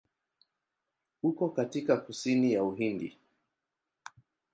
Uko 1.23 1.49
katika 1.49 1.97
kusini 1.97 2.53
ya 2.53 2.63
Uhindi. 2.63 3.17